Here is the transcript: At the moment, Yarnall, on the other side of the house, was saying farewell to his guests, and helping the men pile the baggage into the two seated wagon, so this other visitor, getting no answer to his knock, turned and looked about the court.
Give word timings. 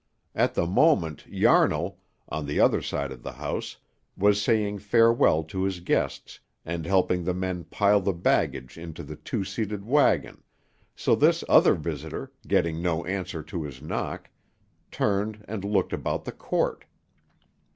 At 0.33 0.55
the 0.55 0.65
moment, 0.65 1.27
Yarnall, 1.27 1.99
on 2.27 2.47
the 2.47 2.59
other 2.59 2.81
side 2.81 3.11
of 3.11 3.21
the 3.21 3.33
house, 3.33 3.77
was 4.17 4.41
saying 4.41 4.79
farewell 4.79 5.43
to 5.43 5.61
his 5.61 5.79
guests, 5.79 6.39
and 6.65 6.87
helping 6.87 7.23
the 7.23 7.35
men 7.35 7.65
pile 7.65 8.01
the 8.01 8.11
baggage 8.11 8.79
into 8.79 9.03
the 9.03 9.15
two 9.15 9.43
seated 9.43 9.85
wagon, 9.85 10.41
so 10.95 11.13
this 11.13 11.43
other 11.47 11.75
visitor, 11.75 12.31
getting 12.47 12.81
no 12.81 13.05
answer 13.05 13.43
to 13.43 13.61
his 13.61 13.79
knock, 13.79 14.27
turned 14.89 15.45
and 15.47 15.63
looked 15.63 15.93
about 15.93 16.25
the 16.25 16.31
court. 16.31 16.85